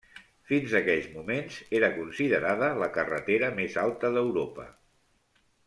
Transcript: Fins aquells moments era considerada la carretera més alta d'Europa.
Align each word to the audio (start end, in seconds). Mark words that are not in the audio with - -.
Fins 0.51 0.71
aquells 0.79 1.09
moments 1.17 1.57
era 1.81 1.91
considerada 1.99 2.71
la 2.85 2.89
carretera 2.97 3.51
més 3.61 3.77
alta 3.85 4.13
d'Europa. 4.17 4.67